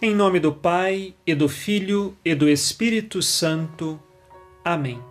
[0.00, 4.00] Em nome do Pai, e do Filho, e do Espírito Santo.
[4.64, 5.02] Amém.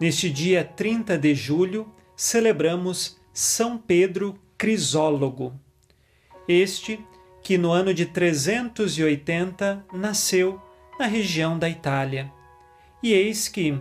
[0.00, 5.52] Neste dia 30 de julho, celebramos São Pedro Crisólogo.
[6.46, 7.04] Este
[7.42, 10.62] que no ano de 380 nasceu
[10.96, 12.32] na região da Itália.
[13.02, 13.80] E eis que,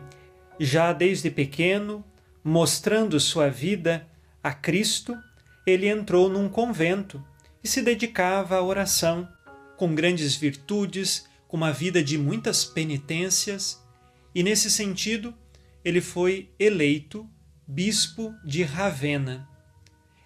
[0.59, 2.03] já desde pequeno,
[2.43, 4.07] mostrando sua vida
[4.43, 5.15] a Cristo,
[5.63, 7.23] ele entrou num convento
[7.63, 9.29] e se dedicava à oração
[9.77, 13.81] com grandes virtudes, com uma vida de muitas penitências,
[14.35, 15.33] e nesse sentido,
[15.85, 17.29] ele foi eleito
[17.65, 19.47] bispo de Ravenna.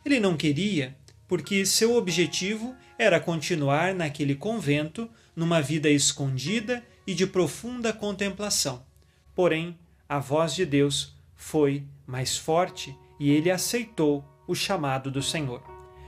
[0.03, 7.28] Ele não queria, porque seu objetivo era continuar naquele convento numa vida escondida e de
[7.28, 8.83] profunda contemplação.
[9.36, 15.64] Porém, a voz de Deus foi mais forte e ele aceitou o chamado do Senhor.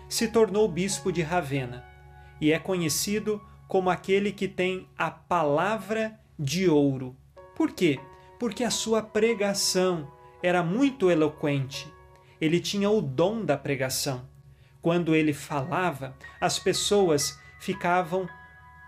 [0.10, 1.93] Se tornou bispo de Ravenna
[2.40, 7.16] e é conhecido como aquele que tem a palavra de ouro.
[7.56, 8.00] Por quê?
[8.40, 11.92] Porque a sua pregação era muito eloquente.
[12.40, 14.28] Ele tinha o dom da pregação.
[14.82, 18.28] Quando ele falava, as pessoas ficavam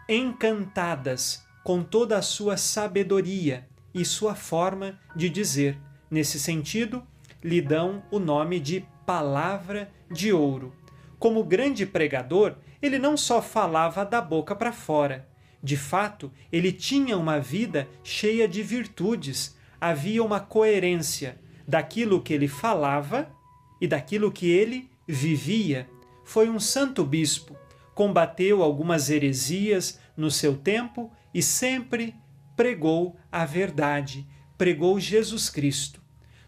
[0.10, 5.80] encantadas com toda a sua sabedoria e sua forma de dizer.
[6.12, 7.02] Nesse sentido,
[7.44, 10.74] lhe dão o nome de Palavra de Ouro.
[11.26, 15.28] Como grande pregador, ele não só falava da boca para fora.
[15.60, 22.48] De fato, ele tinha uma vida cheia de virtudes, havia uma coerência daquilo que ele
[22.48, 23.28] falava
[23.82, 25.90] e daquilo que ele vivia.
[26.24, 27.58] Foi um santo bispo,
[27.96, 32.14] combateu algumas heresias no seu tempo e sempre
[32.56, 34.28] pregou a verdade,
[34.60, 36.00] pregou Jesus Cristo.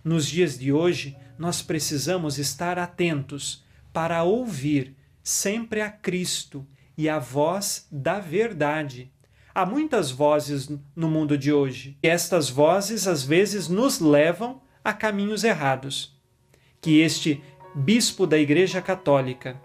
[0.03, 3.65] Nos dias de hoje, nós precisamos estar atentos
[3.97, 6.63] para ouvir sempre a Cristo
[6.95, 9.11] e a voz da verdade.
[9.55, 14.93] Há muitas vozes no mundo de hoje, e estas vozes às vezes nos levam a
[14.93, 16.15] caminhos errados.
[16.79, 17.41] Que este
[17.73, 19.59] bispo da Igreja Católica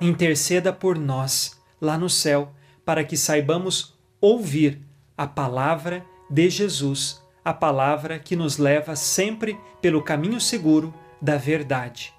[0.00, 2.54] interceda por nós lá no céu,
[2.84, 4.82] para que saibamos ouvir
[5.18, 12.14] a palavra de Jesus, a palavra que nos leva sempre pelo caminho seguro da verdade.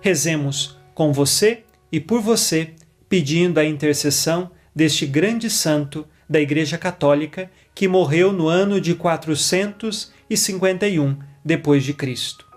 [0.00, 2.74] Rezemos com você e por você,
[3.08, 11.18] pedindo a intercessão deste grande santo da Igreja Católica que morreu no ano de 451
[11.44, 12.48] depois de Cristo.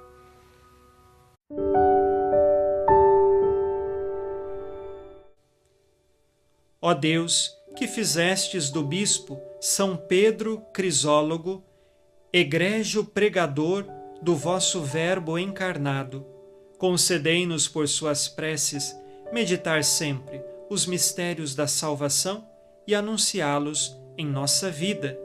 [6.82, 11.64] Ó Deus, que fizestes do bispo São Pedro Crisólogo,
[12.32, 13.88] egrégio pregador
[14.22, 16.33] do vosso Verbo encarnado,
[16.84, 18.94] Concedei-nos por suas preces
[19.32, 22.46] meditar sempre os mistérios da salvação
[22.86, 25.18] e anunciá-los em nossa vida,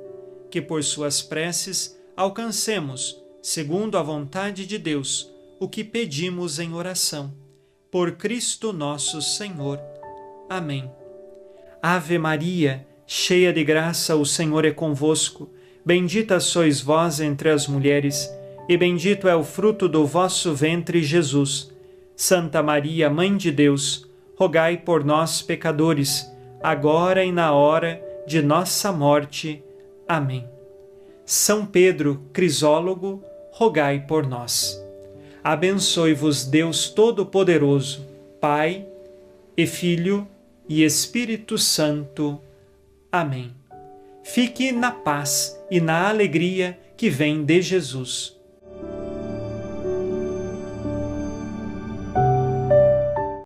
[0.53, 7.35] que por suas preces alcancemos, segundo a vontade de Deus, o que pedimos em oração.
[7.91, 9.81] Por Cristo nosso Senhor.
[10.49, 10.89] Amém.
[11.83, 15.53] Ave Maria, cheia de graça, o Senhor é convosco.
[15.85, 18.31] Bendita sois vós entre as mulheres
[18.69, 21.73] e bendito é o fruto do vosso ventre, Jesus.
[22.15, 24.07] Santa Maria, Mãe de Deus,
[24.37, 26.31] rogai por nós, pecadores,
[26.63, 29.63] agora e na hora de nossa morte.
[30.07, 30.47] Amém.
[31.25, 34.79] São Pedro Crisólogo, rogai por nós.
[35.43, 38.07] Abençoe-vos Deus Todo-Poderoso,
[38.41, 38.87] Pai
[39.57, 40.29] e Filho
[40.69, 42.41] e Espírito Santo.
[43.11, 43.53] Amém.
[44.23, 48.38] Fique na paz e na alegria que vem de Jesus.